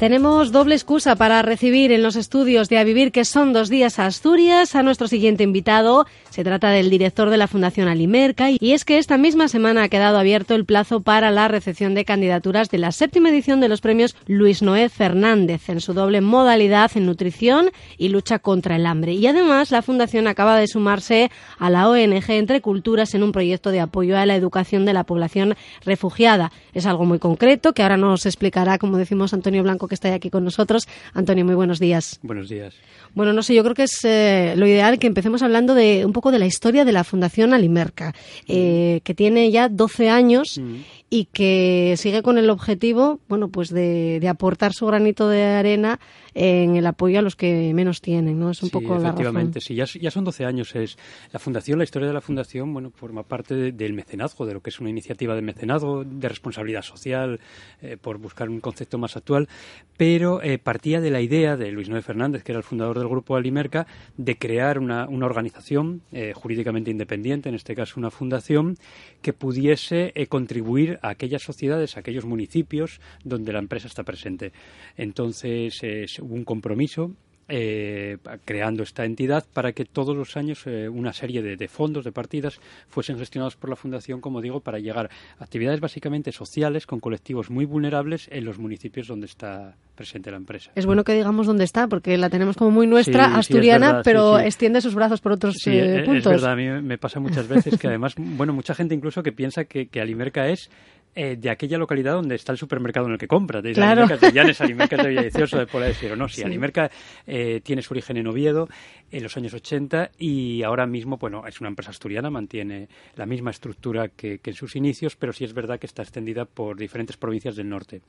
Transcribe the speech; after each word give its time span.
Tenemos 0.00 0.50
doble 0.50 0.74
excusa 0.76 1.14
para 1.14 1.42
recibir 1.42 1.92
en 1.92 2.02
los 2.02 2.16
estudios 2.16 2.70
de 2.70 2.78
A 2.78 2.84
Vivir, 2.84 3.12
que 3.12 3.26
son 3.26 3.52
dos 3.52 3.68
días 3.68 3.98
a 3.98 4.06
Asturias, 4.06 4.74
a 4.74 4.82
nuestro 4.82 5.08
siguiente 5.08 5.44
invitado. 5.44 6.06
Se 6.30 6.44
trata 6.44 6.70
del 6.70 6.90
director 6.90 7.28
de 7.28 7.36
la 7.36 7.48
Fundación 7.48 7.88
Alimerca 7.88 8.50
y 8.52 8.72
es 8.72 8.84
que 8.84 8.98
esta 8.98 9.18
misma 9.18 9.48
semana 9.48 9.82
ha 9.82 9.88
quedado 9.88 10.16
abierto 10.16 10.54
el 10.54 10.64
plazo 10.64 11.00
para 11.00 11.32
la 11.32 11.48
recepción 11.48 11.94
de 11.94 12.04
candidaturas 12.04 12.70
de 12.70 12.78
la 12.78 12.92
séptima 12.92 13.30
edición 13.30 13.60
de 13.60 13.68
los 13.68 13.80
premios 13.80 14.14
Luis 14.28 14.62
Noé 14.62 14.88
Fernández 14.88 15.68
en 15.68 15.80
su 15.80 15.92
doble 15.92 16.20
modalidad 16.20 16.92
en 16.94 17.06
nutrición 17.06 17.70
y 17.98 18.10
lucha 18.10 18.38
contra 18.38 18.76
el 18.76 18.86
hambre. 18.86 19.14
Y 19.14 19.26
además 19.26 19.72
la 19.72 19.82
Fundación 19.82 20.28
acaba 20.28 20.56
de 20.56 20.68
sumarse 20.68 21.32
a 21.58 21.68
la 21.68 21.88
ONG 21.88 22.30
Entre 22.30 22.60
Culturas 22.60 23.12
en 23.14 23.24
un 23.24 23.32
proyecto 23.32 23.72
de 23.72 23.80
apoyo 23.80 24.16
a 24.16 24.24
la 24.24 24.36
educación 24.36 24.84
de 24.84 24.92
la 24.92 25.02
población 25.02 25.56
refugiada. 25.84 26.52
Es 26.74 26.86
algo 26.86 27.06
muy 27.06 27.18
concreto 27.18 27.72
que 27.72 27.82
ahora 27.82 27.96
nos 27.96 28.24
explicará, 28.24 28.78
como 28.78 28.98
decimos, 28.98 29.34
Antonio 29.34 29.64
Blanco 29.64 29.88
que 29.88 29.96
está 29.96 30.14
aquí 30.14 30.30
con 30.30 30.44
nosotros. 30.44 30.86
Antonio, 31.12 31.44
muy 31.44 31.56
buenos 31.56 31.80
días. 31.80 32.20
Buenos 32.22 32.48
días. 32.48 32.76
Bueno, 33.14 33.32
no 33.32 33.42
sé, 33.42 33.54
yo 33.54 33.64
creo 33.64 33.74
que 33.74 33.82
es 33.84 34.04
eh, 34.04 34.54
lo 34.56 34.66
ideal 34.68 35.00
que 35.00 35.08
empecemos 35.08 35.42
hablando 35.42 35.74
de 35.74 36.04
un 36.06 36.12
poco 36.12 36.19
de 36.30 36.38
la 36.38 36.44
historia 36.44 36.84
de 36.84 36.92
la 36.92 37.04
Fundación 37.04 37.54
Alimerca, 37.54 38.14
eh, 38.46 39.00
que 39.02 39.14
tiene 39.14 39.50
ya 39.50 39.70
12 39.70 40.10
años 40.10 40.58
mm. 40.60 40.74
y 41.08 41.24
que 41.24 41.94
sigue 41.96 42.22
con 42.22 42.36
el 42.36 42.50
objetivo, 42.50 43.20
bueno, 43.28 43.48
pues 43.48 43.70
de, 43.70 44.20
aportar 44.28 44.74
su 44.74 44.86
granito 44.86 45.28
de 45.28 45.42
arena 45.42 45.98
en 46.34 46.76
el 46.76 46.86
apoyo 46.86 47.18
a 47.18 47.22
los 47.22 47.36
que 47.36 47.72
menos 47.74 48.00
tienen, 48.00 48.38
¿no? 48.38 48.50
Es 48.50 48.62
un 48.62 48.70
poco 48.70 48.98
la 48.98 49.12
razón. 49.12 49.52
sí, 49.60 49.74
ya, 49.74 49.84
ya, 49.84 50.10
son 50.10 50.24
12 50.24 50.44
años. 50.44 50.74
Es 50.74 50.96
la 51.32 51.38
fundación, 51.38 51.78
la 51.78 51.84
historia 51.84 52.08
de 52.08 52.14
la 52.14 52.20
fundación, 52.20 52.72
bueno, 52.72 52.90
forma 52.90 53.22
parte 53.22 53.72
del 53.72 53.92
mecenazgo, 53.92 54.46
de 54.46 54.54
lo 54.54 54.60
que 54.60 54.70
es 54.70 54.80
una 54.80 54.90
iniciativa 54.90 55.34
de 55.34 55.42
mecenazgo, 55.42 56.04
de 56.04 56.28
responsabilidad 56.28 56.82
social, 56.82 57.40
eh, 57.82 57.96
por 58.00 58.18
buscar 58.18 58.48
un 58.48 58.60
concepto 58.60 58.98
más 58.98 59.16
actual, 59.16 59.48
pero 59.96 60.42
eh, 60.42 60.58
partía 60.58 61.00
de 61.00 61.10
la 61.10 61.20
idea 61.20 61.56
de 61.56 61.70
Luis 61.72 61.88
Noé 61.88 62.02
Fernández, 62.02 62.42
que 62.42 62.52
era 62.52 62.58
el 62.58 62.64
fundador 62.64 62.98
del 62.98 63.08
grupo 63.08 63.36
Alimerca, 63.36 63.86
de 64.16 64.36
crear 64.36 64.78
una, 64.78 65.08
una 65.08 65.26
organización 65.26 66.02
eh, 66.12 66.32
jurídicamente 66.34 66.90
independiente, 66.90 67.48
en 67.48 67.54
este 67.54 67.74
caso 67.74 67.98
una 67.98 68.10
fundación, 68.10 68.76
que 69.22 69.32
pudiese 69.32 70.12
contribuir 70.28 70.98
a 71.02 71.10
aquellas 71.10 71.42
sociedades, 71.42 71.96
a 71.96 72.00
aquellos 72.00 72.24
municipios 72.24 73.00
donde 73.24 73.52
la 73.52 73.58
empresa 73.58 73.86
está 73.86 74.04
presente. 74.04 74.52
Entonces, 74.96 75.82
hubo 76.20 76.34
un 76.34 76.44
compromiso 76.44 77.12
eh, 77.52 78.18
creando 78.44 78.84
esta 78.84 79.04
entidad 79.04 79.44
para 79.52 79.72
que 79.72 79.84
todos 79.84 80.16
los 80.16 80.36
años 80.36 80.62
eh, 80.66 80.88
una 80.88 81.12
serie 81.12 81.42
de, 81.42 81.66
fondos, 81.66 82.04
de 82.04 82.12
partidas, 82.12 82.60
fuesen 82.86 83.18
gestionados 83.18 83.56
por 83.56 83.68
la 83.68 83.74
Fundación, 83.74 84.20
como 84.20 84.40
digo, 84.40 84.60
para 84.60 84.78
llegar 84.78 85.10
a 85.38 85.42
actividades 85.42 85.80
básicamente 85.80 86.30
sociales 86.30 86.86
con 86.86 87.00
colectivos 87.00 87.50
muy 87.50 87.64
vulnerables 87.64 88.28
en 88.30 88.44
los 88.44 88.60
municipios 88.60 89.08
donde 89.08 89.26
está 89.26 89.74
presente 89.96 90.30
la 90.30 90.36
empresa. 90.36 90.70
Es 90.76 90.86
bueno 90.86 91.02
que 91.02 91.12
digamos 91.12 91.48
dónde 91.48 91.64
está, 91.64 91.88
porque 91.88 92.16
la 92.16 92.30
tenemos 92.30 92.56
como 92.56 92.70
muy 92.70 92.86
nuestra, 92.86 93.36
asturiana, 93.36 94.02
pero 94.04 94.38
extiende 94.38 94.80
sus 94.80 94.94
brazos 94.94 95.20
por 95.20 95.32
otros 95.32 95.56
eh, 95.66 96.04
puntos. 96.06 96.32
Es 96.32 96.40
verdad, 96.40 96.52
a 96.52 96.56
mí 96.56 96.68
me 96.82 96.98
pasa 96.98 97.18
muchas 97.18 97.48
veces 97.48 97.76
que 97.80 97.88
además, 97.88 98.14
bueno, 98.16 98.52
mucha 98.52 98.76
gente 98.76 98.94
incluso 98.94 99.24
que 99.24 99.32
piensa 99.32 99.64
que, 99.64 99.88
que 99.88 100.00
Alimerca 100.00 100.48
es 100.48 100.70
eh, 101.12 101.34
de 101.36 101.50
aquella 101.50 101.76
localidad 101.76 102.12
donde 102.12 102.36
está 102.36 102.52
el 102.52 102.58
supermercado 102.58 103.06
en 103.06 103.12
el 103.12 103.18
que 103.18 103.26
compra. 103.26 103.60
De 103.60 103.72
claro. 103.72 104.06
de 104.06 104.32
Llanes, 104.32 104.60
Alimerca 104.60 104.96
de 104.96 105.08
Villavicioso, 105.08 105.58
de 105.58 105.66
Pola 105.66 105.86
de 105.86 106.16
No, 106.16 106.28
sí, 106.28 106.44
Alimerca 106.44 106.88
eh, 107.26 107.60
tiene 107.64 107.82
su 107.82 107.92
origen 107.94 108.16
en 108.16 108.28
Oviedo 108.28 108.68
en 109.10 109.24
los 109.24 109.36
años 109.36 109.52
80 109.52 110.12
y 110.18 110.62
ahora 110.62 110.86
mismo, 110.86 111.16
bueno, 111.16 111.44
es 111.48 111.60
una 111.60 111.68
empresa 111.68 111.90
asturiana, 111.90 112.30
mantiene 112.30 112.88
la 113.16 113.26
misma 113.26 113.50
estructura 113.50 114.06
que, 114.08 114.40
en 114.44 114.54
sus 114.54 114.76
inicios, 114.76 115.16
pero 115.16 115.32
sí 115.32 115.42
es 115.42 115.52
verdad 115.52 115.80
que 115.80 115.86
está 115.86 116.02
extendida 116.02 116.44
por 116.44 116.76
diferentes 116.76 117.16
provincias 117.16 117.56
del 117.56 117.68
norte. 117.68 118.02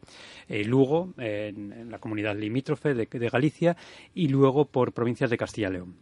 Eh, 0.48 0.64
Lugo, 0.64 1.16
en, 1.18 1.90
la 1.90 1.98
comunidad 1.98 2.36
limítrofe 2.36 2.94
de, 2.94 3.30
Galicia, 3.32 3.78
y 4.14 4.28
luego 4.28 4.66
por 4.66 4.94
provincias 4.94 5.32
de 5.32 5.38
Castilla 5.38 5.70
y 5.70 5.72
León, 5.72 5.96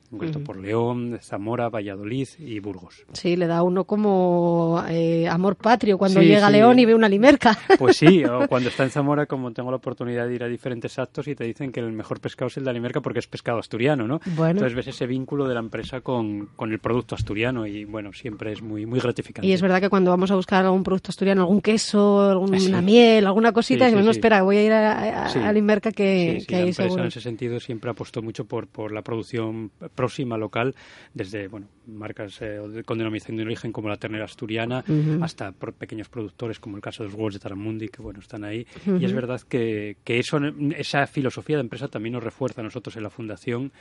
por 0.45 0.57
León, 0.57 1.19
Zamora, 1.21 1.69
Valladolid 1.69 2.27
y 2.39 2.59
Burgos. 2.59 3.05
Sí, 3.13 3.37
le 3.37 3.47
da 3.47 3.63
uno 3.63 3.85
como 3.85 4.83
amor 5.29 5.55
patrio 5.55 5.97
cuando 5.97 6.21
llega 6.21 6.47
a 6.47 6.49
León 6.49 6.77
y 6.79 6.88
una 6.95 7.09
limerca. 7.09 7.57
Pues 7.79 7.97
sí, 7.97 8.25
o 8.25 8.47
cuando 8.49 8.69
está 8.69 8.83
en 8.83 8.89
Zamora, 8.89 9.25
como 9.25 9.53
tengo 9.53 9.71
la 9.71 9.77
oportunidad 9.77 10.27
de 10.27 10.35
ir 10.35 10.43
a 10.43 10.47
diferentes 10.47 10.99
actos 10.99 11.27
y 11.27 11.35
te 11.35 11.45
dicen 11.45 11.71
que 11.71 11.79
el 11.79 11.91
mejor 11.91 12.19
pescado 12.19 12.47
es 12.47 12.57
el 12.57 12.63
de 12.63 12.69
la 12.69 12.73
limerca 12.73 12.99
porque 12.99 13.19
es 13.19 13.27
pescado 13.27 13.59
asturiano, 13.59 14.05
¿no? 14.07 14.19
Entonces 14.25 14.75
ves 14.75 14.87
ese 14.87 15.07
vínculo 15.07 15.47
de 15.47 15.53
la 15.53 15.61
empresa 15.61 16.01
con, 16.01 16.47
con, 16.55 16.71
el 16.71 16.79
producto 16.79 17.15
asturiano 17.15 17.65
y 17.65 17.85
bueno, 17.85 18.11
siempre 18.11 18.51
es 18.51 18.61
muy, 18.61 18.85
muy 18.85 18.99
gratificante. 18.99 19.47
Y 19.47 19.53
es 19.53 19.61
verdad 19.61 19.79
que 19.79 19.89
cuando 19.89 20.11
vamos 20.11 20.29
a 20.31 20.35
buscar 20.35 20.65
algún 20.65 20.83
producto 20.83 21.11
asturiano, 21.11 21.41
algún 21.41 21.61
queso, 21.61 22.29
alguna 22.29 22.81
miel, 22.81 23.25
alguna 23.25 23.53
cosita, 23.53 23.89
no, 23.89 24.11
espera, 24.11 24.41
voy 24.41 24.57
a 24.57 24.63
ir 24.63 24.73
a, 24.73 25.29
la 25.35 25.53
limerca 25.53 25.91
que, 25.91 26.43
que 26.47 26.55
la 26.55 26.61
empresa 26.67 26.99
en 26.99 27.05
ese 27.05 27.21
sentido 27.21 27.59
siempre 27.59 27.91
apostó 27.91 28.21
mucho 28.21 28.45
por, 28.45 28.67
por 28.67 28.91
la 28.91 29.01
producción 29.01 29.71
próxima 29.95 30.37
local, 30.37 30.75
desde 31.13 31.47
bueno 31.47 31.67
marcas 31.89 32.37
eh, 32.41 32.59
con 32.85 32.97
denominación 32.97 33.37
de 33.37 33.43
origen 33.43 33.71
como 33.71 33.89
la 33.89 33.97
ternera 33.97 34.25
asturiana 34.25 34.83
hasta 35.21 35.51
por 35.51 35.73
pequeños 35.73 36.09
productores 36.09 36.59
como 36.59 36.77
el 36.79 36.83
caso 36.83 37.03
de 37.03 37.09
los 37.09 37.15
huevos 37.15 37.33
de 37.33 37.39
Taramundi, 37.39 37.89
que 37.89 38.01
bueno, 38.01 38.19
están 38.19 38.43
ahí. 38.43 38.65
Y 38.99 39.05
es 39.05 39.13
verdad 39.13 39.41
que, 39.41 39.97
que 40.03 40.19
eso, 40.19 40.39
esa 40.75 41.05
filosofía 41.07 41.57
de 41.57 41.61
empresa 41.61 41.87
también 41.87 42.13
nos 42.13 42.23
refuerza 42.23 42.61
a 42.61 42.63
nosotros 42.63 42.95
en 42.97 43.03
la 43.03 43.09
Fundación 43.09 43.71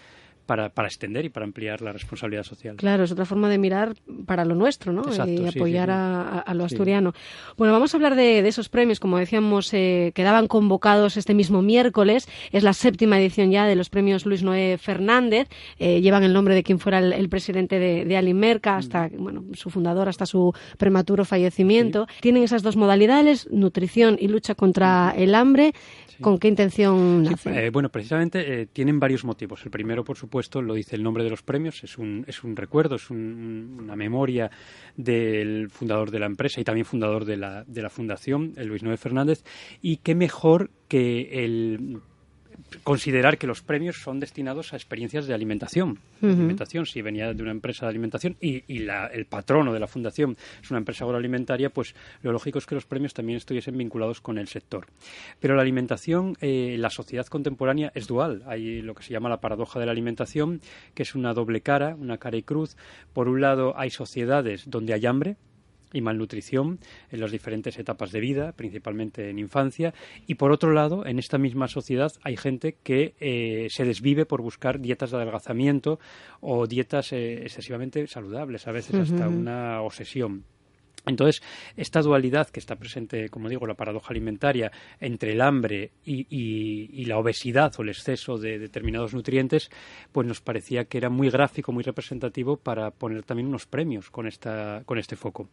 para, 0.49 0.71
para, 0.71 0.89
extender 0.89 1.27
y 1.27 1.29
para 1.29 1.45
ampliar 1.45 1.83
la 1.83 1.93
responsabilidad 1.93 2.43
social. 2.43 2.77
Claro, 2.77 3.05
es 3.05 3.13
otra 3.13 3.27
forma 3.27 3.51
de 3.51 3.59
mirar 3.59 3.95
para 4.25 4.47
lo 4.47 4.55
nuestro, 4.55 4.95
¿no? 4.95 5.03
y 5.27 5.47
apoyar 5.47 5.91
A, 5.91 6.39
a, 6.39 6.55
lo 6.55 6.65
asturiano. 6.65 7.13
Bueno, 7.59 7.75
vamos 7.75 7.93
a 7.93 7.99
hablar 7.99 8.17
de, 8.17 8.41
de 8.41 8.49
esos 8.49 8.71
premios, 8.71 8.99
como 8.99 9.19
decíamos, 9.19 9.75
eh, 9.75 10.11
quedaban 10.15 10.47
convocados 10.47 11.19
este 11.19 11.35
mismo 11.35 11.61
miércoles. 11.61 12.27
Es 12.51 12.63
la 12.63 12.73
séptima 12.73 13.21
edición 13.21 13.51
ya 13.51 13.67
de 13.67 13.77
los 13.77 13.91
premios 13.91 14.25
Luis 14.25 14.43
Noé 14.43 14.79
Fernández. 14.79 15.49
Eh, 15.79 16.01
llevan 16.01 16.25
el 16.25 16.33
nombre 16.33 16.55
de 16.55 16.63
quien 16.63 16.79
fuera 16.79 16.99
el, 17.01 17.29
presidente 17.29 17.79
de, 17.79 18.07
de 18.07 18.17
Alimerca, 18.17 18.77
mm. 18.77 18.79
hasta, 18.79 19.11
bueno, 19.19 19.45
su 19.53 19.69
fundador, 19.69 20.09
hasta 20.09 20.25
su 20.25 20.55
prematuro 20.79 21.27
fallecimiento. 21.27 22.07
Tienen 22.23 22.43
esas 22.43 22.63
dos 22.63 22.77
modalidades, 22.77 23.51
nutrición 23.51 24.17
y 24.19 24.29
lucha 24.29 24.55
contra 24.55 25.13
el 25.15 25.35
hambre. 25.35 25.75
¿Con 26.21 26.39
qué 26.39 26.49
intención 26.49 27.23
nace? 27.23 27.67
Eh, 27.67 27.71
bueno, 27.71 27.91
precisamente 27.91 28.63
eh, 28.63 28.67
tienen 28.67 28.99
varios 28.99 29.25
motivos. 29.25 29.65
El 29.65 29.71
primero, 29.71 30.03
por 30.03 30.17
supuesto, 30.17 30.38
lo 30.63 30.75
dice 30.75 30.97
el 30.97 31.03
nombre 31.03 31.25
de 31.25 31.31
los 31.31 31.43
premios, 31.43 31.85
es 31.85 31.99
un, 31.99 32.25
es 32.27 32.45
un 32.45 32.57
recuerdo, 32.57 32.97
es 32.97 33.11
una 33.11 33.97
memoria 33.97 34.51
del 34.97 35.71
fundador 35.71 36.11
de 36.11 36.19
la 36.19 36.27
empresa 36.27 36.61
y 36.61 36.65
también 36.65 36.85
fundador 36.85 37.25
de 37.25 37.37
la, 37.37 37.65
de 37.65 37.83
la 37.83 37.91
fundación, 37.91 38.53
el 38.57 38.69
Luis 38.69 38.83
Noé 38.83 38.97
Fernández, 38.97 39.45
y 39.83 39.99
qué 39.99 40.15
mejor 40.15 40.71
que 40.89 41.45
el 41.45 42.01
considerar 42.83 43.39
que 43.39 43.47
los 43.47 43.63
premios 43.63 43.97
son 43.97 44.21
destinados 44.21 44.73
a 44.73 44.77
experiencias 44.77 45.27
de 45.27 45.35
alimentación. 45.35 45.99
Alimentación, 46.23 46.87
si 46.87 47.03
venía 47.03 47.33
de 47.33 47.43
una 47.43 47.53
empresa 47.53 47.87
de 47.87 47.91
alimentación 47.91 48.37
y, 48.41 48.65
el 48.69 49.27
patrono 49.27 49.73
de 49.73 49.81
la 49.81 49.87
fundación 49.87 50.37
es 50.63 50.71
una 50.71 50.79
empresa 50.79 51.05
agroalimentaria, 51.05 51.71
pues 51.71 51.95
lo 52.23 52.33
lógico 52.33 52.59
es 52.59 52.67
que 52.67 52.75
los 52.75 52.87
premios 52.87 53.15
también 53.15 53.37
estuviesen 53.37 53.77
vinculados 53.77 54.21
con 54.21 54.39
el 54.39 54.49
sector. 54.49 54.87
Pero 55.41 55.55
la 55.55 55.63
alimentación, 55.63 56.37
eh, 56.41 56.77
la 56.79 56.91
sociedad 56.91 57.27
contemporánea 57.27 57.93
es 57.95 58.07
dual. 58.07 58.43
Hay 58.47 58.83
lo 58.83 58.95
que 58.95 59.03
se 59.03 59.13
llama 59.13 59.29
la 59.29 59.41
paradoja 59.41 59.79
de 59.79 59.87
la 59.87 59.93
alimentación, 59.93 60.61
que 60.95 61.03
es 61.03 61.15
una 61.15 61.35
doble 61.35 61.61
cara, 61.61 61.95
una 61.95 62.19
cara 62.19 62.37
y 62.37 62.43
cruz. 62.43 62.77
Por 63.13 63.29
un 63.29 63.41
lado, 63.41 63.75
hay 63.77 63.91
sociedades 63.91 64.69
donde 64.69 64.95
hay 64.95 65.07
hambre, 65.07 65.37
y 65.93 66.01
malnutrición 66.01 66.79
en 67.11 67.21
las 67.21 67.31
diferentes 67.31 67.79
etapas 67.79 68.13
de 68.13 68.21
vida, 68.21 68.53
principalmente 68.53 69.31
en 69.31 69.39
infancia. 69.39 69.95
Y 70.27 70.35
por 70.35 70.53
otro 70.53 70.73
lado, 70.73 71.07
en 71.07 71.19
esta 71.19 71.39
misma 71.39 71.69
sociedad 71.69 72.13
hay 72.23 72.37
gente 72.37 72.77
que 72.83 73.15
eh, 73.21 73.69
se 73.71 73.85
desvive 73.85 74.27
por 74.27 74.43
buscar 74.43 74.81
dietas 74.81 75.11
de 75.11 75.17
adelgazamiento 75.17 75.99
o 76.41 76.67
dietas 76.67 77.13
eh, 77.13 77.43
excesivamente 77.43 78.07
saludables, 78.07 78.67
a 78.67 78.73
veces 78.73 78.95
hasta 78.97 79.29
una 79.29 79.83
obsesión. 79.83 80.45
Entonces, 81.07 81.43
esta 81.77 82.03
dualidad 82.03 82.49
que 82.49 82.61
está 82.61 82.77
presente, 82.77 83.29
como 83.29 83.49
digo, 83.49 83.67
la 83.67 83.75
paradoja 83.75 84.11
alimentaria 84.11 84.71
entre 85.01 85.33
el 85.33 85.41
hambre 85.41 85.93
y, 86.05 87.05
la 87.07 87.19
obesidad 87.19 87.73
o 87.79 87.83
el 87.83 87.89
exceso 87.89 88.37
de 88.37 88.59
determinados 88.59 89.15
nutrientes, 89.15 89.71
pues 90.13 90.27
nos 90.27 90.41
parecía 90.43 90.85
que 90.85 90.99
era 90.99 91.09
muy 91.09 91.31
gráfico, 91.31 91.73
muy 91.73 91.83
representativo 91.83 92.57
para 92.57 92.91
poner 92.91 93.23
también 93.23 93.49
unos 93.49 93.67
premios 93.67 94.11
con, 94.11 94.27
esta, 94.27 94.83
con 94.85 94.99
este 94.99 95.17
foco. 95.17 95.49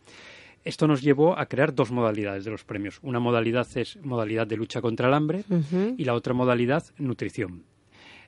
Esto 0.65 0.87
nos 0.87 1.01
llevó 1.01 1.37
a 1.37 1.45
crear 1.45 1.73
dos 1.73 1.91
modalidades 1.91 2.43
de 2.43 2.51
los 2.51 2.63
premios. 2.63 2.99
Una 3.03 3.19
modalidad 3.19 3.67
es 3.75 3.97
modalidad 4.03 4.47
de 4.47 4.57
lucha 4.57 4.81
contra 4.81 5.07
el 5.07 5.13
hambre 5.13 5.43
y 5.95 6.03
la 6.03 6.15
otra 6.15 6.33
modalidad 6.33 6.83
nutrición. 6.97 7.63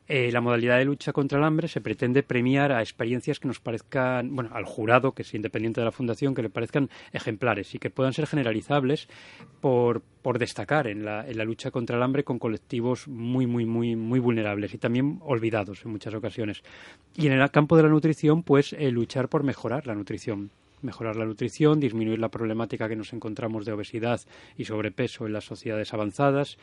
Eh, 0.08 0.32
la 0.32 0.42
modalidad 0.42 0.78
de 0.78 0.86
lucha 0.86 1.12
contra 1.12 1.38
el 1.38 1.44
hambre 1.44 1.68
se 1.68 1.82
pretende 1.82 2.24
premiar 2.24 2.72
a 2.72 2.82
experiencias 2.82 3.40
que 3.40 3.48
nos 3.48 3.60
parezcan, 3.60 4.34
bueno, 4.34 4.50
al 4.54 4.66
jurado, 4.66 5.12
que 5.12 5.24
es 5.24 5.34
independiente 5.34 5.82
de 5.82 5.86
la 5.86 5.92
fundación, 5.92 6.34
que 6.34 6.42
le 6.42 6.50
parezcan 6.50 6.90
ejemplares 7.12 7.76
y 7.76 7.80
que 7.80 7.90
puedan 7.90 8.14
ser 8.14 8.28
generalizables 8.28 9.10
por, 9.60 10.02
destacar 10.38 10.88
en 10.88 11.06
la, 11.06 11.26
en 11.26 11.38
la 11.38 11.46
lucha 11.46 11.72
contra 11.72 11.96
el 11.96 12.04
hambre 12.04 12.26
con 12.26 12.38
colectivos 12.38 13.08
muy, 13.08 13.48
muy, 13.48 13.66
muy, 13.66 13.96
muy 13.96 14.20
vulnerables 14.20 14.74
y 14.74 14.78
también 14.78 15.20
olvidados 15.22 15.86
en 15.86 15.92
muchas 15.92 16.14
ocasiones. 16.14 16.64
Y 17.16 17.28
en 17.28 17.34
el 17.34 17.52
campo 17.52 17.78
de 17.78 17.84
la 17.84 17.90
nutrición, 17.90 18.44
pues 18.44 18.74
eh, 18.74 18.92
luchar 18.92 19.30
por 19.30 19.44
mejorar 19.44 19.88
la 19.88 19.96
nutrición 19.96 20.52
mejorar 20.82 21.16
la 21.16 21.26
nutrición, 21.26 21.80
disminuir 21.80 22.20
la 22.20 22.30
problemática 22.30 22.88
que 22.88 22.96
nos 22.96 23.14
encontramos 23.14 23.66
de 23.66 23.72
obesidad 23.72 24.22
y 24.58 24.66
sobrepeso 24.66 25.26
en 25.26 25.34
las 25.34 25.46
sociedades 25.46 25.94
avanzadas 25.94 26.58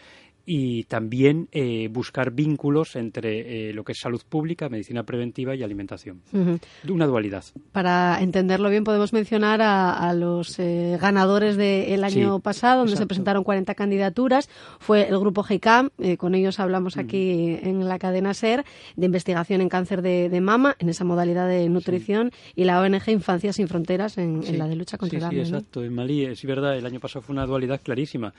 y 0.46 0.84
también 0.84 1.48
eh, 1.52 1.88
buscar 1.90 2.30
vínculos 2.32 2.96
entre 2.96 3.70
eh, 3.70 3.72
lo 3.72 3.84
que 3.84 3.92
es 3.92 3.98
salud 3.98 4.20
pública, 4.28 4.68
medicina 4.68 5.04
preventiva 5.04 5.54
y 5.54 5.62
alimentación. 5.62 6.22
de 6.32 6.92
Una 6.92 7.06
dualidad. 7.06 7.44
Para 7.72 8.20
entenderlo 8.20 8.68
bien, 8.68 8.84
podemos 8.84 9.12
mencionar 9.12 9.60
a, 9.62 10.12
los 10.14 10.58
eh, 10.58 10.98
ganadores 11.00 11.56
del 11.56 12.04
año 12.04 12.40
pasado, 12.40 12.80
donde 12.80 12.96
se 12.96 13.06
presentaron 13.06 13.42
40 13.42 13.74
candidaturas. 13.74 14.48
Fue 14.78 15.08
el 15.08 15.18
grupo 15.18 15.42
GICAM, 15.42 15.90
con 16.18 16.34
ellos 16.34 16.60
hablamos 16.60 16.96
aquí 16.96 17.58
en 17.62 17.88
la 17.88 17.98
cadena 17.98 18.34
SER, 18.34 18.64
de 18.96 19.06
investigación 19.06 19.60
en 19.60 19.68
cáncer 19.68 20.02
de, 20.02 20.40
mama, 20.40 20.76
en 20.78 20.88
esa 20.88 21.04
modalidad 21.04 21.48
de 21.48 21.68
nutrición, 21.68 22.30
y 22.54 22.64
la 22.64 22.80
ONG 22.80 23.08
Infancias 23.08 23.56
Sin 23.56 23.68
Fronteras 23.68 24.18
en, 24.18 24.58
la 24.58 24.68
de 24.68 24.76
lucha 24.76 24.98
contra 24.98 25.18
el 25.18 25.24
hambre. 25.24 25.44
Sí, 25.44 25.52
exacto. 25.52 25.82
En 25.82 25.94
Malí, 25.94 26.24
es 26.24 26.44
verdad, 26.44 26.76
el 26.76 26.84
año 26.84 27.00
pasado 27.00 27.22
fue 27.22 27.32
una 27.32 27.46
dualidad 27.46 27.80
clarísima. 27.82 28.34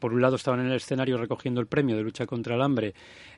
por 0.00 0.12
un 0.12 0.20
lado 0.20 0.36
estaban 0.36 0.60
en 0.60 0.66
el 0.66 0.76
escenario 0.76 1.11
recogiendo 1.18 1.60
el 1.60 1.66
premio 1.66 1.96
de 1.96 2.02
lucha 2.02 2.26
contra 2.26 2.54
el 2.54 2.62
hambre 2.62 2.94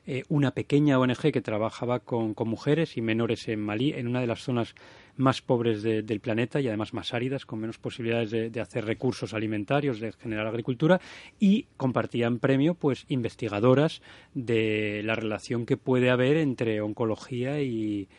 eh, 0.07 0.23
una 0.29 0.51
pequeña 0.51 0.99
ONG 0.99 1.31
que 1.31 1.41
trabajaba 1.41 1.99
con, 1.99 2.35
mujeres 2.45 2.95
y 2.95 3.01
menores 3.01 3.47
en 3.47 3.59
Malí, 3.59 3.91
en 3.91 4.07
una 4.07 4.21
de 4.21 4.27
las 4.27 4.41
zonas 4.43 4.75
más 5.17 5.41
pobres 5.41 5.81
del 5.81 6.19
planeta 6.19 6.59
y 6.59 6.67
además 6.67 6.93
más 6.93 7.13
áridas, 7.13 7.45
con 7.45 7.59
menos 7.59 7.79
posibilidades 7.79 8.31
de, 8.31 8.61
hacer 8.61 8.85
recursos 8.85 9.33
alimentarios, 9.33 9.99
de 9.99 10.11
generar 10.11 10.45
agricultura, 10.45 10.99
y 11.39 11.65
compartían 11.77 12.39
premio 12.39 12.75
pues 12.75 13.05
investigadoras 13.07 14.01
de 14.33 15.01
la 15.03 15.15
relación 15.15 15.65
que 15.65 15.77
puede 15.77 16.09
haber 16.09 16.37
entre 16.37 16.81
oncología 16.81 17.61
y, 17.61 18.09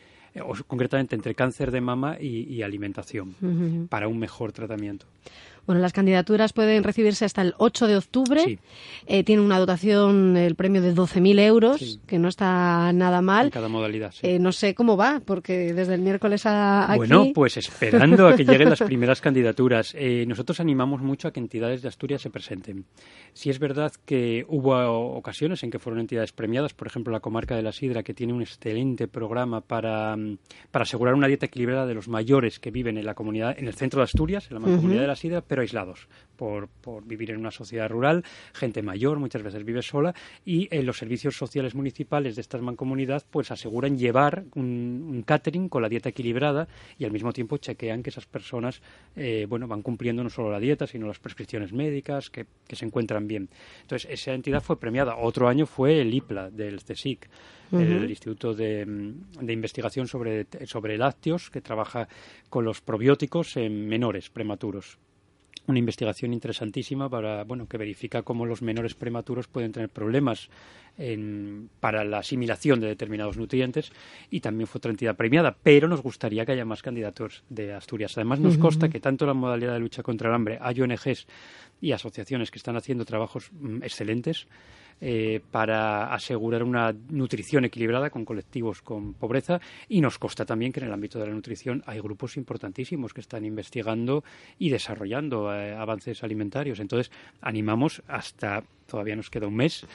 o 0.41 0.55
concretamente 0.65 1.15
entre 1.15 1.35
cáncer 1.35 1.71
de 1.71 1.81
mama 1.81 2.17
y, 2.19 2.61
alimentación 2.63 3.87
para 3.89 4.07
un 4.07 4.19
mejor 4.19 4.51
tratamiento. 4.51 5.05
Bueno, 5.67 5.81
las 5.81 5.91
candidaturas 5.91 6.53
pueden 6.53 6.85
recibirse 6.85 7.25
hasta 7.25 7.41
el 7.41 7.53
8 7.57 7.87
de 7.87 7.97
octubre. 7.97 8.59
Eh, 9.05 9.23
tiene 9.25 9.41
una 9.41 9.59
dotación, 9.59 10.37
el 10.37 10.55
premio 10.55 10.81
de 10.81 10.95
12.000 10.95 11.39
euros, 11.41 11.99
que 12.07 12.17
no 12.17 12.29
está 12.29 12.93
nada 12.93 13.21
mal. 13.21 13.47
En 13.47 13.51
cada 13.51 13.67
modalidad. 13.67 14.13
Eh, 14.21 14.39
no 14.39 14.53
sé 14.53 14.73
cómo 14.73 14.95
va, 14.95 15.21
porque 15.25 15.73
desde 15.73 15.95
el 15.95 16.01
miércoles 16.01 16.45
a 16.45 16.89
aquí... 16.89 16.97
Bueno, 16.99 17.27
pues 17.35 17.57
esperando 17.57 18.29
a 18.29 18.37
que 18.37 18.45
lleguen 18.45 18.69
las 18.69 18.81
primeras 18.81 19.19
candidaturas. 19.19 19.93
Eh, 19.97 20.23
nosotros 20.25 20.61
animamos 20.61 21.01
mucho 21.01 21.27
a 21.27 21.33
que 21.33 21.41
entidades 21.41 21.81
de 21.81 21.89
Asturias 21.89 22.21
se 22.21 22.29
presenten. 22.29 22.85
Si 23.33 23.49
es 23.49 23.59
verdad 23.59 23.91
que 24.05 24.45
hubo 24.47 25.17
ocasiones 25.17 25.63
en 25.63 25.69
que 25.71 25.79
fueron 25.79 25.99
entidades 25.99 26.31
premiadas, 26.31 26.73
por 26.73 26.87
ejemplo, 26.87 27.11
la 27.11 27.19
comarca 27.19 27.57
de 27.57 27.61
la 27.61 27.73
Sidra, 27.73 28.03
que 28.03 28.13
tiene 28.13 28.31
un 28.31 28.41
excelente 28.41 29.09
programa 29.09 29.59
para, 29.59 30.15
para 30.71 30.83
asegurar 30.83 31.13
una 31.13 31.27
dieta 31.27 31.47
equilibrada 31.47 31.85
de 31.85 31.93
los 31.93 32.07
mayores 32.07 32.57
que 32.59 32.71
viven 32.71 32.97
en 32.97 33.05
la 33.05 33.15
comunidad, 33.15 33.59
en 33.59 33.67
el 33.67 33.73
centro 33.73 33.99
de 33.99 34.05
Asturias, 34.05 34.47
en 34.49 34.55
la 34.55 34.61
comunidad 34.61 35.01
de 35.01 35.07
la 35.07 35.15
Sidra, 35.17 35.41
aislados 35.59 36.07
por, 36.35 36.67
por, 36.67 37.05
vivir 37.05 37.31
en 37.31 37.37
una 37.37 37.51
sociedad 37.51 37.89
rural, 37.89 38.23
gente 38.53 38.81
mayor 38.81 39.19
muchas 39.19 39.41
veces 39.43 39.63
vive 39.63 39.81
sola 39.81 40.13
y 40.45 40.67
eh, 40.71 40.83
los 40.83 40.97
servicios 40.97 41.35
sociales 41.35 41.75
municipales 41.75 42.35
de 42.35 42.41
esta 42.41 42.57
mancomunidad 42.59 43.23
pues 43.29 43.51
aseguran 43.51 43.97
llevar 43.97 44.45
un, 44.55 45.23
catering 45.25 45.67
con 45.67 45.81
la 45.81 45.89
dieta 45.89 46.09
equilibrada 46.09 46.67
y 46.97 47.05
al 47.05 47.11
mismo 47.11 47.33
tiempo 47.33 47.57
chequean 47.57 48.03
que 48.03 48.11
esas 48.11 48.25
personas 48.25 48.81
eh, 49.15 49.45
bueno 49.49 49.67
van 49.67 49.81
cumpliendo 49.81 50.23
no 50.23 50.29
solo 50.29 50.51
la 50.51 50.59
dieta 50.59 50.85
sino 50.85 51.07
las 51.07 51.19
prescripciones 51.19 51.73
médicas 51.73 52.29
que, 52.29 52.45
que, 52.67 52.75
se 52.75 52.85
encuentran 52.85 53.27
bien. 53.27 53.49
Entonces 53.81 54.09
esa 54.11 54.33
entidad 54.33 54.61
fue 54.61 54.79
premiada. 54.79 55.17
Otro 55.17 55.47
año 55.47 55.65
fue 55.65 56.01
el 56.01 56.13
IPLA 56.13 56.51
del 56.51 56.81
CSIC 56.83 57.27
el 57.71 58.09
Instituto 58.09 58.53
de, 58.53 58.85
de, 58.85 59.53
Investigación 59.53 60.07
sobre, 60.07 60.47
sobre 60.65 60.97
Lácteos, 60.97 61.49
que 61.49 61.61
trabaja 61.61 62.07
con 62.49 62.63
los 62.63 62.81
probióticos 62.81 63.57
en 63.57 63.87
menores 63.87 64.29
prematuros 64.29 64.97
una 65.67 65.79
investigación 65.79 66.33
interesantísima 66.33 67.09
para 67.09 67.43
bueno 67.43 67.67
que 67.67 67.77
verifica 67.77 68.23
cómo 68.23 68.45
los 68.45 68.61
menores 68.61 68.95
prematuros 68.95 69.47
pueden 69.47 69.71
tener 69.71 69.89
problemas 69.89 70.49
para 71.79 72.03
la 72.03 72.19
asimilación 72.19 72.79
de 72.79 72.87
determinados 72.87 73.37
nutrientes 73.37 73.91
y 74.31 74.39
también 74.39 74.65
fue 74.65 74.79
otra 74.79 74.89
entidad 74.89 75.15
premiada, 75.15 75.55
pero 75.61 75.87
nos 75.87 76.01
gustaría 76.01 76.43
que 76.43 76.53
haya 76.53 76.65
más 76.65 76.81
candidatos 76.81 77.43
de 77.49 77.73
Asturias. 77.73 78.17
Además 78.17 78.39
nos 78.39 78.57
consta 78.57 78.89
que 78.89 78.99
tanto 78.99 79.27
la 79.27 79.35
modalidad 79.35 79.73
de 79.73 79.79
lucha 79.79 80.01
contra 80.01 80.29
el 80.29 80.35
hambre 80.35 80.57
hay 80.59 80.81
ONGs 80.81 81.27
y 81.81 81.91
asociaciones 81.91 82.49
que 82.49 82.57
están 82.57 82.77
haciendo 82.77 83.05
trabajos 83.05 83.51
mm, 83.51 83.83
excelentes 83.83 84.47
eh, 84.99 85.41
para 85.51 86.13
asegurar 86.13 86.63
una 86.63 86.93
nutrición 87.09 87.65
equilibrada 87.65 88.09
con 88.09 88.25
colectivos 88.25 88.81
con 88.81 89.13
pobreza 89.13 89.59
y 89.87 90.01
nos 90.01 90.17
consta 90.17 90.45
también 90.45 90.71
que 90.71 90.79
en 90.79 90.87
el 90.87 90.93
ámbito 90.93 91.19
de 91.19 91.27
la 91.27 91.33
nutrición 91.33 91.83
hay 91.85 91.99
grupos 91.99 92.37
importantísimos 92.37 93.13
que 93.13 93.21
están 93.21 93.45
investigando 93.45 94.23
y 94.57 94.69
desarrollando 94.69 95.53
eh, 95.53 95.75
avances 95.75 96.23
alimentarios. 96.23 96.79
Entonces, 96.79 97.11
animamos 97.41 98.01
hasta 98.07 98.63
todavía 98.87 99.17
nos 99.17 99.29
queda 99.29 99.47
un 99.47 99.55
mes, 99.55 99.85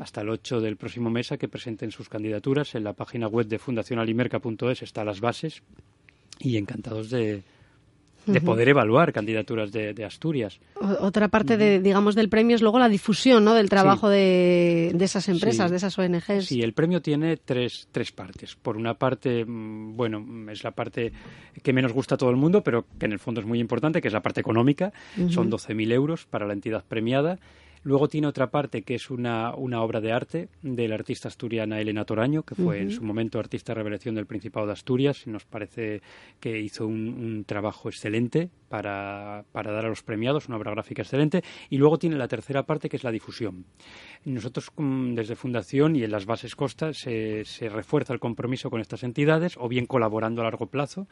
hasta 0.00 0.22
el 0.22 0.30
8 0.30 0.62
del 0.62 0.76
próximo 0.76 1.10
mes, 1.10 1.30
a 1.32 1.36
que 1.36 1.48
presenten 1.48 1.90
sus 1.90 2.08
candidaturas. 2.08 2.74
En 2.74 2.82
la 2.82 2.94
página 2.94 3.28
web 3.28 3.46
de 3.46 3.58
fundacionalimerca.es 3.58 4.82
están 4.82 5.04
las 5.04 5.20
bases 5.20 5.62
y 6.40 6.56
encantados 6.56 7.10
de, 7.10 7.42
de 8.32 8.40
poder 8.40 8.68
evaluar 8.68 9.12
candidaturas 9.12 9.72
de, 9.72 10.04
Asturias. 10.04 10.60
otra 11.00 11.28
parte, 11.28 11.56
de, 11.56 11.80
digamos, 11.80 12.14
del 12.14 12.28
premio 12.28 12.56
es 12.56 12.62
luego 12.62 12.78
la 12.78 12.88
difusión 12.88 13.44
¿no? 13.44 13.54
del 13.54 13.68
trabajo 13.68 14.08
de, 14.08 14.94
esas 15.00 15.28
empresas, 15.28 15.70
de 15.70 15.78
esas 15.78 15.98
ONGs. 15.98 16.46
Sí, 16.46 16.62
el 16.62 16.72
premio 16.72 17.02
tiene 17.02 17.36
tres, 17.36 17.88
tres 17.92 18.12
partes. 18.12 18.56
Por 18.56 18.76
una 18.76 18.94
parte, 18.94 19.44
mm, 19.44 19.96
bueno, 19.96 20.24
es 20.50 20.62
la 20.64 20.70
parte 20.70 21.12
que 21.62 21.72
menos 21.72 21.92
gusta 21.92 22.14
a 22.14 22.18
todo 22.18 22.30
el 22.30 22.36
mundo, 22.36 22.62
pero 22.62 22.84
que 22.98 23.06
en 23.06 23.12
el 23.12 23.18
fondo 23.18 23.40
es 23.40 23.46
muy 23.46 23.58
importante, 23.58 24.00
que 24.00 24.08
es 24.08 24.14
la 24.14 24.22
parte 24.22 24.40
económica. 24.40 24.92
Son 25.28 25.50
12.000 25.50 25.92
euros 25.92 26.26
para 26.26 26.46
la 26.46 26.52
entidad 26.52 26.84
premiada. 26.86 27.38
Luego 27.82 28.08
tiene 28.08 28.26
otra 28.26 28.50
parte 28.50 28.82
que 28.82 28.94
es 28.94 29.10
una, 29.10 29.54
una 29.54 29.82
obra 29.82 30.00
de 30.00 30.12
arte 30.12 30.48
de 30.62 30.88
la 30.88 30.96
artista 30.96 31.28
asturiana 31.28 31.80
Elena 31.80 32.04
Toraño, 32.04 32.42
que 32.42 32.54
fue 32.54 32.80
en 32.80 32.90
su 32.90 33.02
momento 33.02 33.38
artista 33.38 33.74
revelación 33.74 34.14
del 34.14 34.26
Principado 34.26 34.66
de 34.66 34.72
Asturias. 34.72 35.26
Y 35.26 35.30
nos 35.30 35.44
parece 35.44 36.02
que 36.40 36.58
hizo 36.60 36.86
un, 36.86 37.44
trabajo 37.46 37.88
excelente 37.88 38.50
para, 38.68 39.44
para, 39.52 39.72
dar 39.72 39.86
a 39.86 39.88
los 39.88 40.02
premiados, 40.02 40.48
una 40.48 40.56
obra 40.56 40.72
gráfica 40.72 41.02
excelente. 41.02 41.42
Y 41.70 41.78
luego 41.78 41.98
tiene 41.98 42.16
la 42.16 42.28
tercera 42.28 42.64
parte 42.64 42.88
que 42.88 42.96
es 42.96 43.04
la 43.04 43.10
difusión. 43.10 43.64
Nosotros 44.24 44.70
mm, 44.76 45.14
desde 45.14 45.36
Fundación 45.36 45.96
y 45.96 46.02
en 46.02 46.10
las 46.10 46.26
bases 46.26 46.54
costas 46.56 46.98
se, 46.98 47.44
se 47.44 47.68
refuerza 47.68 48.12
el 48.12 48.20
compromiso 48.20 48.70
con 48.70 48.80
estas 48.80 49.02
entidades, 49.02 49.56
o 49.58 49.68
bien 49.68 49.86
colaborando 49.86 50.40
a 50.40 50.44
largo 50.44 50.66
plazo 50.66 51.06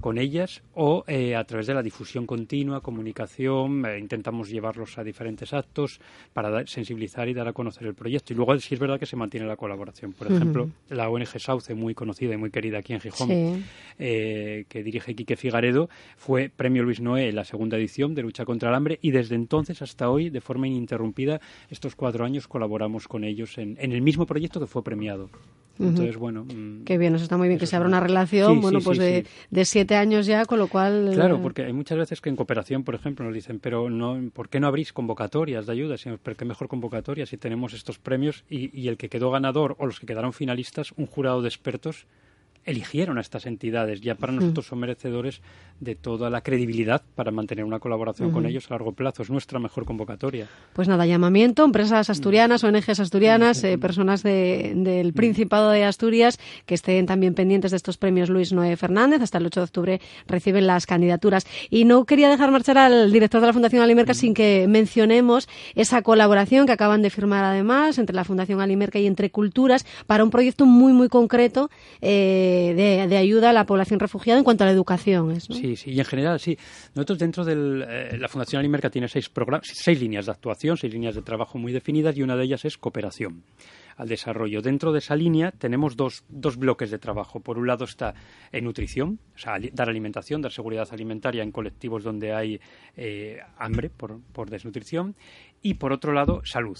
con 0.00 0.18
ellas, 0.18 0.62
o 0.74 1.04
eh, 1.06 1.36
a 1.36 1.44
través 1.44 1.66
de 1.66 1.74
la 1.74 1.82
difusión 1.82 2.26
continua, 2.26 2.80
comunicación. 2.80 3.84
Eh, 3.86 3.98
intentamos 3.98 4.50
llevarlos 4.50 4.98
a 4.98 5.04
diferentes 5.04 5.52
actos 5.52 6.00
para 6.32 6.66
sensibilizar 6.66 7.28
y 7.28 7.34
dar 7.34 7.48
a 7.48 7.52
conocer 7.52 7.86
el 7.86 7.94
proyecto. 7.94 8.32
Y 8.32 8.36
luego 8.36 8.58
sí 8.58 8.74
es 8.74 8.80
verdad 8.80 8.98
que 8.98 9.06
se 9.06 9.16
mantiene 9.16 9.46
la 9.46 9.56
colaboración. 9.56 10.12
Por 10.12 10.30
ejemplo, 10.30 10.70
la 10.88 11.08
ONG 11.08 11.38
Sauce, 11.38 11.74
muy 11.74 11.94
conocida 11.94 12.34
y 12.34 12.36
muy 12.36 12.50
querida 12.50 12.78
aquí 12.78 12.92
en 12.92 13.00
Gijón, 13.00 13.64
eh, 13.98 14.64
que 14.68 14.82
dirige 14.82 15.14
Quique 15.14 15.36
Figaredo, 15.36 15.88
fue 16.16 16.50
premio 16.54 16.82
Luis 16.82 16.95
Noé 17.00 17.28
en 17.28 17.36
la 17.36 17.44
segunda 17.44 17.76
edición 17.76 18.14
de 18.14 18.22
Lucha 18.22 18.44
contra 18.44 18.68
el 18.68 18.74
Hambre 18.74 18.98
y 19.02 19.10
desde 19.10 19.34
entonces 19.34 19.82
hasta 19.82 20.10
hoy, 20.10 20.30
de 20.30 20.40
forma 20.40 20.66
ininterrumpida, 20.66 21.40
estos 21.70 21.94
cuatro 21.94 22.24
años 22.24 22.48
colaboramos 22.48 23.08
con 23.08 23.24
ellos 23.24 23.58
en, 23.58 23.76
el 23.78 24.02
mismo 24.02 24.26
proyecto 24.26 24.60
que 24.60 24.66
fue 24.66 24.82
premiado. 24.82 25.30
Entonces, 25.78 26.16
bueno. 26.16 26.44
Mm, 26.44 26.84
Qué 26.84 26.96
bien, 26.96 27.14
eso 27.14 27.24
está 27.24 27.36
muy 27.36 27.48
bien, 27.48 27.60
que 27.60 27.66
se 27.66 27.76
abra 27.76 27.86
una 27.86 28.00
relación, 28.00 28.62
bueno, 28.62 28.78
pues 28.82 28.98
de, 28.98 29.26
de, 29.50 29.64
siete 29.66 29.94
años 29.94 30.24
ya, 30.24 30.46
con 30.46 30.58
lo 30.58 30.68
cual. 30.68 31.10
Claro, 31.12 31.42
porque 31.42 31.64
hay 31.64 31.74
muchas 31.74 31.98
veces 31.98 32.22
que 32.22 32.30
en 32.30 32.36
cooperación, 32.36 32.82
por 32.82 32.94
ejemplo, 32.94 33.26
nos 33.26 33.34
dicen, 33.34 33.58
pero 33.60 33.90
no, 33.90 34.18
¿por 34.32 34.48
qué 34.48 34.58
no 34.58 34.68
abrís 34.68 34.94
convocatorias 34.94 35.66
de 35.66 35.72
ayuda? 35.72 35.96
pero 36.22 36.36
qué 36.36 36.44
mejor 36.44 36.68
convocatoria 36.68 37.26
si 37.26 37.36
tenemos 37.36 37.74
estos 37.74 37.98
premios 37.98 38.44
y, 38.48 38.88
el 38.88 38.96
que 38.96 39.08
quedó 39.08 39.30
ganador 39.30 39.76
o 39.78 39.86
los 39.86 40.00
que 40.00 40.06
quedaron 40.06 40.32
finalistas, 40.32 40.92
un 40.96 41.06
jurado 41.06 41.42
de 41.42 41.48
expertos 41.48 42.06
eligieron 42.66 43.16
a 43.16 43.20
estas 43.20 43.46
entidades. 43.46 44.00
Ya 44.00 44.16
para 44.16 44.32
nosotros 44.32 44.66
son 44.66 44.80
merecedores 44.80 45.40
de 45.80 45.94
toda 45.94 46.30
la 46.30 46.40
credibilidad 46.40 47.02
para 47.14 47.30
mantener 47.30 47.64
una 47.64 47.78
colaboración 47.78 48.32
con 48.32 48.44
ellos 48.44 48.66
a 48.68 48.74
largo 48.74 48.92
plazo. 48.92 49.22
Es 49.22 49.30
nuestra 49.30 49.58
mejor 49.58 49.84
convocatoria. 49.84 50.48
Pues 50.72 50.88
nada, 50.88 51.06
llamamiento, 51.06 51.64
empresas 51.64 52.10
asturianas, 52.10 52.64
ONGs 52.64 53.00
asturianas, 53.00 53.62
eh, 53.62 53.78
personas 53.78 54.22
del 54.22 55.12
Principado 55.14 55.70
de 55.70 55.84
Asturias 55.84 56.38
que 56.66 56.74
estén 56.74 57.06
también 57.06 57.34
pendientes 57.34 57.70
de 57.70 57.76
estos 57.76 57.98
premios 57.98 58.28
Luis 58.28 58.52
Noé 58.52 58.76
Fernández. 58.76 59.22
Hasta 59.22 59.38
el 59.38 59.46
8 59.46 59.60
de 59.60 59.64
octubre 59.64 60.00
reciben 60.26 60.66
las 60.66 60.86
candidaturas. 60.86 61.46
Y 61.70 61.84
no 61.84 62.04
quería 62.04 62.28
dejar 62.28 62.50
marchar 62.50 62.78
al 62.78 63.12
director 63.12 63.40
de 63.40 63.46
la 63.46 63.52
Fundación 63.52 63.82
Alimerca 63.82 64.14
sin 64.14 64.34
que 64.34 64.66
mencionemos 64.68 65.48
esa 65.74 66.02
colaboración 66.02 66.66
que 66.66 66.72
acaban 66.72 67.02
de 67.02 67.10
firmar 67.10 67.44
además 67.44 67.98
entre 67.98 68.16
la 68.16 68.24
Fundación 68.24 68.60
Alimerca 68.60 68.98
y 68.98 69.06
entre 69.06 69.30
culturas 69.30 69.86
para 70.06 70.24
un 70.24 70.30
proyecto 70.30 70.66
muy, 70.66 70.92
muy 70.92 71.08
concreto. 71.08 71.70
Eh, 72.00 72.55
de, 72.74 73.16
ayuda 73.16 73.50
a 73.50 73.52
la 73.52 73.66
población 73.66 74.00
refugiada 74.00 74.38
en 74.38 74.44
cuanto 74.44 74.64
a 74.64 74.66
la 74.66 74.72
educación. 74.72 75.40
Sí, 75.40 75.76
sí, 75.76 75.90
y 75.90 75.98
en 75.98 76.04
general, 76.04 76.40
sí. 76.40 76.56
Nosotros 76.94 77.18
dentro 77.18 77.44
de 77.44 77.52
eh, 77.54 78.18
la 78.18 78.28
Fundación 78.28 78.60
Alimerca 78.60 78.90
tiene 78.90 79.08
seis, 79.08 79.30
seis 79.62 80.00
líneas 80.00 80.26
de 80.26 80.32
actuación, 80.32 80.76
seis 80.76 80.92
líneas 80.92 81.14
de 81.14 81.22
trabajo 81.22 81.58
muy 81.58 81.72
definidas 81.72 82.16
y 82.16 82.22
una 82.22 82.36
de 82.36 82.44
ellas 82.44 82.64
es 82.64 82.78
cooperación 82.78 83.42
al 83.96 84.08
desarrollo. 84.08 84.62
Dentro 84.62 84.92
de 84.92 84.98
esa 84.98 85.16
línea 85.16 85.50
tenemos 85.52 85.96
dos, 85.96 86.24
dos 86.28 86.56
bloques 86.56 86.90
de 86.90 86.98
trabajo. 86.98 87.40
Por 87.40 87.58
un 87.58 87.66
lado 87.66 87.84
está 87.84 88.14
en 88.52 88.64
nutrición, 88.64 89.18
o 89.34 89.38
sea, 89.38 89.58
dar 89.72 89.88
alimentación, 89.88 90.42
dar 90.42 90.52
seguridad 90.52 90.88
alimentaria 90.90 91.42
en 91.42 91.52
colectivos 91.52 92.04
donde 92.04 92.32
hay 92.32 92.60
eh, 92.96 93.38
hambre 93.58 93.90
por, 93.90 94.20
por 94.32 94.50
desnutrición. 94.50 95.16
Y 95.62 95.74
por 95.74 95.92
otro 95.92 96.12
lado, 96.12 96.42
salud. 96.44 96.78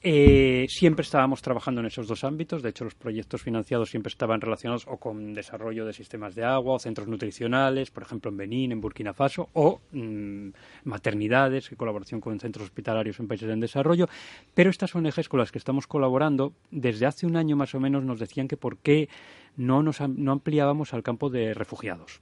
Eh, 0.00 0.66
siempre 0.68 1.02
estábamos 1.02 1.42
trabajando 1.42 1.80
en 1.80 1.88
esos 1.88 2.06
dos 2.06 2.22
ámbitos. 2.22 2.62
De 2.62 2.68
hecho, 2.68 2.84
los 2.84 2.94
proyectos 2.94 3.42
financiados 3.42 3.90
siempre 3.90 4.10
estaban 4.10 4.40
relacionados 4.40 4.86
o 4.86 4.96
con 4.96 5.34
desarrollo 5.34 5.84
de 5.84 5.92
sistemas 5.92 6.36
de 6.36 6.44
agua 6.44 6.74
o 6.74 6.78
centros 6.78 7.08
nutricionales, 7.08 7.90
por 7.90 8.04
ejemplo, 8.04 8.30
en 8.30 8.36
Benín, 8.36 8.72
en 8.72 8.80
Burkina 8.80 9.12
Faso, 9.12 9.48
o 9.54 9.80
mm, 9.90 10.50
maternidades, 10.84 11.70
en 11.72 11.76
colaboración 11.76 12.20
con 12.20 12.38
centros 12.38 12.66
hospitalarios 12.66 13.18
en 13.18 13.26
países 13.26 13.50
en 13.50 13.60
desarrollo. 13.60 14.08
Pero 14.54 14.70
estas 14.70 14.94
ONGs 14.94 15.28
con 15.28 15.40
las 15.40 15.50
que 15.50 15.58
estamos 15.58 15.88
colaborando, 15.88 16.52
desde 16.70 17.06
hace 17.06 17.26
un 17.26 17.36
año 17.36 17.56
más 17.56 17.74
o 17.74 17.80
menos, 17.80 18.04
nos 18.04 18.20
decían 18.20 18.46
que 18.46 18.56
por 18.56 18.78
qué 18.78 19.08
no, 19.56 19.82
nos, 19.82 20.00
no 20.00 20.30
ampliábamos 20.30 20.94
al 20.94 21.02
campo 21.02 21.28
de 21.28 21.54
refugiados. 21.54 22.20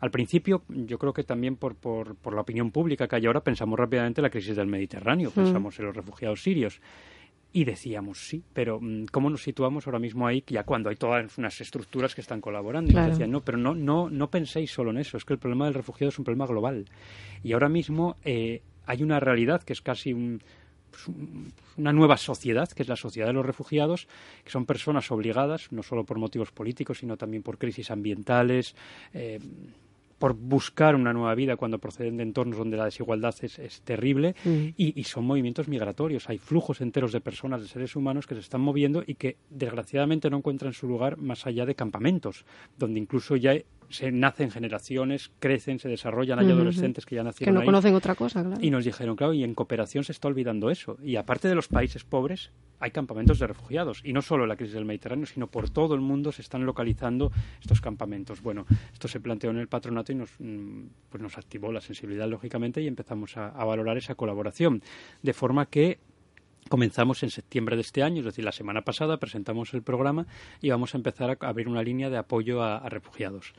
Al 0.00 0.10
principio, 0.10 0.62
yo 0.68 0.98
creo 0.98 1.12
que 1.12 1.24
también 1.24 1.56
por, 1.56 1.74
por, 1.74 2.16
por, 2.16 2.34
la 2.34 2.42
opinión 2.42 2.70
pública 2.70 3.08
que 3.08 3.16
hay 3.16 3.26
ahora, 3.26 3.40
pensamos 3.40 3.78
rápidamente 3.78 4.20
en 4.20 4.24
la 4.24 4.30
crisis 4.30 4.56
del 4.56 4.66
Mediterráneo, 4.66 5.30
mm. 5.30 5.34
pensamos 5.34 5.78
en 5.78 5.86
los 5.86 5.96
refugiados 5.96 6.42
sirios. 6.42 6.80
Y 7.52 7.64
decíamos, 7.64 8.18
sí, 8.18 8.42
pero 8.52 8.78
mm, 8.80 9.06
¿cómo 9.10 9.30
nos 9.30 9.42
situamos 9.42 9.86
ahora 9.86 9.98
mismo 9.98 10.26
ahí, 10.26 10.44
ya 10.46 10.64
cuando 10.64 10.90
hay 10.90 10.96
todas 10.96 11.38
unas 11.38 11.58
estructuras 11.60 12.14
que 12.14 12.20
están 12.20 12.40
colaborando? 12.40 12.92
Y 12.92 12.94
nos 12.94 13.08
decían, 13.08 13.30
no, 13.30 13.40
pero 13.40 13.56
no, 13.56 13.74
no, 13.74 14.10
no 14.10 14.30
penséis 14.30 14.70
solo 14.70 14.90
en 14.90 14.98
eso, 14.98 15.16
es 15.16 15.24
que 15.24 15.32
el 15.32 15.38
problema 15.38 15.64
del 15.64 15.74
refugiado 15.74 16.10
es 16.10 16.18
un 16.18 16.24
problema 16.24 16.46
global. 16.46 16.84
Y 17.42 17.52
ahora 17.52 17.68
mismo 17.68 18.16
eh, 18.24 18.62
hay 18.84 19.02
una 19.02 19.20
realidad 19.20 19.62
que 19.62 19.72
es 19.72 19.80
casi 19.80 20.12
pues 20.96 21.16
una 21.76 21.92
nueva 21.92 22.16
sociedad, 22.16 22.68
que 22.68 22.82
es 22.82 22.88
la 22.88 22.96
sociedad 22.96 23.28
de 23.28 23.34
los 23.34 23.46
refugiados, 23.46 24.08
que 24.44 24.50
son 24.50 24.66
personas 24.66 25.10
obligadas, 25.10 25.70
no 25.72 25.82
solo 25.82 26.04
por 26.04 26.18
motivos 26.18 26.52
políticos, 26.52 26.98
sino 26.98 27.16
también 27.16 27.42
por 27.42 27.58
crisis 27.58 27.90
ambientales, 27.90 28.74
eh, 29.12 29.38
por 30.18 30.34
buscar 30.34 30.94
una 30.94 31.12
nueva 31.12 31.34
vida 31.34 31.56
cuando 31.56 31.78
proceden 31.78 32.16
de 32.16 32.22
entornos 32.22 32.56
donde 32.56 32.78
la 32.78 32.86
desigualdad 32.86 33.34
es, 33.42 33.82
terrible 33.82 34.34
mm. 34.44 34.68
y, 34.76 35.04
son 35.04 35.26
movimientos 35.26 35.68
migratorios. 35.68 36.30
Hay 36.30 36.38
flujos 36.38 36.80
enteros 36.80 37.12
de 37.12 37.20
personas, 37.20 37.60
de 37.60 37.68
seres 37.68 37.94
humanos 37.96 38.26
que 38.26 38.34
se 38.34 38.40
están 38.40 38.62
moviendo 38.62 39.04
y 39.06 39.14
que 39.14 39.36
desgraciadamente 39.50 40.30
no 40.30 40.38
encuentran 40.38 40.72
su 40.72 40.88
lugar 40.88 41.18
más 41.18 41.46
allá 41.46 41.66
de 41.66 41.74
campamentos, 41.74 42.46
donde 42.78 42.98
incluso 42.98 43.36
ya 43.36 43.54
se 43.90 44.10
nacen 44.12 44.50
generaciones, 44.50 45.30
crecen, 45.38 45.78
se 45.78 45.88
desarrollan, 45.88 46.38
hay 46.38 46.50
adolescentes 46.50 47.06
que 47.06 47.14
ya 47.14 47.22
nacieron 47.22 47.54
Que 47.54 47.60
no 47.60 47.64
conocen 47.64 47.94
otra 47.94 48.14
cosa, 48.14 48.42
claro. 48.42 48.60
Y 48.60 48.70
nos 48.70 48.84
dijeron, 48.84 49.16
claro, 49.16 49.32
y 49.32 49.44
en 49.44 49.54
cooperación 49.54 50.04
se 50.04 50.12
está 50.12 50.28
olvidando 50.28 50.70
eso. 50.70 50.98
Y 51.02 51.16
aparte 51.16 51.48
de 51.48 51.54
los 51.54 51.68
países 51.68 52.04
pobres, 52.04 52.50
hay 52.80 52.90
campamentos 52.90 53.38
de 53.38 53.46
refugiados. 53.46 54.00
Y 54.04 54.12
no 54.12 54.22
solo 54.22 54.44
en 54.44 54.48
la 54.48 54.56
crisis 54.56 54.74
del 54.74 54.84
Mediterráneo, 54.84 55.26
sino 55.26 55.46
por 55.46 55.70
todo 55.70 55.94
el 55.94 56.00
mundo 56.00 56.32
se 56.32 56.42
están 56.42 56.66
localizando 56.66 57.32
estos 57.60 57.80
campamentos. 57.80 58.42
Bueno, 58.42 58.66
esto 58.92 59.08
se 59.08 59.20
planteó 59.20 59.50
en 59.50 59.58
el 59.58 59.68
patronato 59.68 60.12
y 60.12 60.16
nos, 60.16 60.30
mm, 60.38 60.82
pues 61.10 61.22
nos 61.22 61.38
activó 61.38 61.72
la 61.72 61.80
sensibilidad, 61.80 62.28
lógicamente, 62.28 62.82
y 62.82 62.86
empezamos 62.86 63.36
a 63.36 63.64
valorar 63.64 63.96
esa 63.96 64.14
colaboración. 64.14 64.82
De 65.22 65.32
forma 65.32 65.66
que 65.66 65.98
Comenzamos 66.68 67.22
en 67.22 67.30
septiembre 67.30 67.76
de 67.76 67.82
este 67.82 68.02
año, 68.02 68.20
es 68.20 68.24
decir, 68.24 68.44
la 68.44 68.50
semana 68.50 68.82
pasada 68.82 69.18
presentamos 69.18 69.72
el 69.72 69.82
programa 69.82 70.26
y 70.60 70.70
vamos 70.70 70.94
a 70.94 70.98
empezar 70.98 71.30
a 71.30 71.46
abrir 71.46 71.68
una 71.68 71.82
línea 71.82 72.10
de 72.10 72.16
apoyo 72.16 72.60
a, 72.60 72.88
refugiados. 72.88 73.52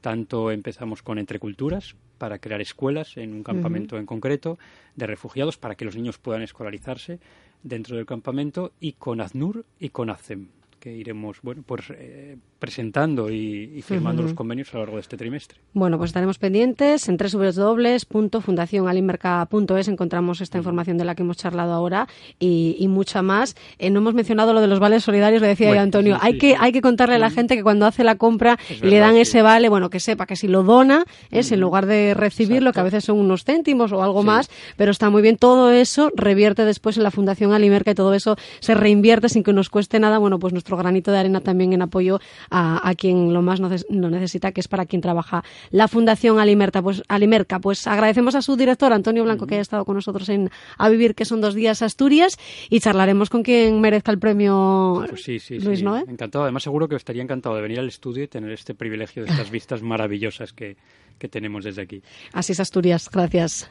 Tanto 0.00 0.52
empezamos 0.52 1.02
con 1.02 1.18
Entre 1.18 1.40
Culturas 1.40 1.96
para 2.18 2.38
crear 2.38 2.60
escuelas 2.60 3.16
en 3.16 3.32
un 3.32 3.42
campamento 3.42 3.98
en 3.98 4.06
concreto 4.06 4.58
de 4.94 5.08
refugiados 5.08 5.58
para 5.58 5.74
que 5.74 5.84
los 5.84 5.96
niños 5.96 6.18
puedan 6.18 6.42
escolarizarse 6.42 7.18
dentro 7.64 7.96
del 7.96 8.06
campamento 8.06 8.72
y 8.78 8.92
con 8.92 9.20
AZNUR 9.20 9.64
y 9.80 9.88
con 9.88 10.10
ACEM 10.10 10.48
que 10.78 10.92
iremos 10.92 11.40
bueno 11.42 11.62
pues 11.64 11.84
eh, 11.90 12.36
presentando 12.62 13.28
y, 13.28 13.82
firmando 13.82 14.22
los 14.22 14.32
convenios 14.34 14.68
a 14.70 14.74
lo 14.74 14.84
largo 14.84 14.94
de 14.94 15.00
este 15.00 15.16
trimestre. 15.16 15.58
Bueno, 15.72 15.98
pues 15.98 16.10
estaremos 16.10 16.38
pendientes. 16.38 17.08
En 17.08 17.16
www.fundacionalimmerca.es 17.16 19.88
encontramos 19.88 20.40
esta 20.40 20.58
información 20.58 20.96
de 20.96 21.04
la 21.04 21.16
que 21.16 21.24
hemos 21.24 21.38
charlado 21.38 21.72
ahora 21.72 22.06
y, 22.38 22.86
mucha 22.86 23.20
más. 23.20 23.56
Eh, 23.80 23.90
no 23.90 23.98
hemos 23.98 24.14
mencionado 24.14 24.52
lo 24.52 24.60
de 24.60 24.68
los 24.68 24.78
vales 24.78 25.02
solidarios, 25.02 25.42
le 25.42 25.48
decía 25.48 25.82
Antonio. 25.82 26.18
hay, 26.20 26.38
que, 26.38 26.54
hay 26.56 26.70
que 26.70 26.80
contarle 26.80 27.16
a 27.16 27.18
la 27.18 27.30
gente 27.30 27.56
que 27.56 27.64
cuando 27.64 27.84
hace 27.84 28.04
la 28.04 28.14
compra 28.14 28.56
y 28.70 28.86
le 28.86 28.98
dan 28.98 29.16
ese 29.16 29.42
vale, 29.42 29.68
bueno, 29.68 29.90
que 29.90 29.98
sepa 29.98 30.26
que 30.26 30.36
si 30.36 30.46
lo 30.46 30.62
dona 30.62 31.04
es 31.32 31.50
en 31.50 31.60
lugar 31.60 31.86
de 31.86 32.14
recibirlo, 32.14 32.72
que 32.72 32.78
a 32.78 32.84
veces 32.84 33.02
son 33.02 33.18
unos 33.18 33.42
céntimos 33.42 33.90
o 33.90 34.04
algo 34.04 34.22
más, 34.22 34.48
pero 34.76 34.92
está 34.92 35.10
muy 35.10 35.20
bien. 35.20 35.36
Todo 35.36 35.72
eso 35.72 36.12
revierte 36.14 36.64
después 36.64 36.96
en 36.96 37.02
la 37.02 37.10
Fundación 37.10 37.52
Alimerca 37.52 37.90
y 37.90 37.96
todo 37.96 38.14
eso 38.14 38.36
se 38.60 38.74
reinvierte 38.74 39.28
sin 39.28 39.42
que 39.42 39.52
nos 39.52 39.68
cueste 39.68 39.98
nada. 39.98 40.18
Bueno, 40.18 40.38
pues 40.38 40.52
nuestro 40.52 40.76
granito 40.76 41.10
de 41.10 41.18
arena 41.18 41.40
también 41.40 41.72
en 41.72 41.82
apoyo 41.82 42.20
a, 42.52 42.94
quien 42.96 43.32
lo 43.32 43.42
más 43.42 43.60
lo 43.60 44.10
necesita, 44.10 44.52
que 44.52 44.60
es 44.60 44.68
para 44.68 44.86
quien 44.86 45.00
trabaja 45.00 45.42
la 45.70 45.88
Fundación 45.88 46.38
Alimerca. 46.38 46.82
Pues, 46.82 47.02
Alimerca. 47.08 47.58
Pues 47.58 47.86
agradecemos 47.86 48.34
a 48.34 48.42
su 48.42 48.56
director, 48.56 48.92
Antonio 48.92 49.24
Blanco, 49.24 49.46
que 49.46 49.54
haya 49.54 49.62
estado 49.62 49.84
con 49.84 49.96
nosotros 49.96 50.28
en 50.28 50.50
A 50.78 50.88
Vivir, 50.88 51.14
que 51.14 51.24
son 51.24 51.40
dos 51.40 51.54
días 51.54 51.82
Asturias, 51.82 52.38
y 52.68 52.80
charlaremos 52.80 53.30
con 53.30 53.42
quien 53.42 53.80
merezca 53.80 54.12
el 54.12 54.18
premio 54.18 55.04
pues 55.08 55.22
sí, 55.22 55.38
sí, 55.38 55.58
Luis 55.58 55.82
Noé. 55.82 56.04
Encantado. 56.08 56.44
Además, 56.44 56.62
seguro 56.62 56.88
que 56.88 56.96
estaría 56.96 57.22
encantado 57.22 57.56
de 57.56 57.62
venir 57.62 57.78
al 57.80 57.88
estudio 57.88 58.24
y 58.24 58.28
tener 58.28 58.52
este 58.52 58.74
privilegio 58.74 59.24
de 59.24 59.30
estas 59.30 59.50
vistas 59.50 59.82
maravillosas 59.82 60.52
que, 60.52 60.76
que 61.18 61.28
tenemos 61.28 61.64
desde 61.64 61.82
aquí. 61.82 62.02
Así 62.32 62.52
es, 62.52 62.60
Asturias. 62.60 63.08
Gracias. 63.10 63.70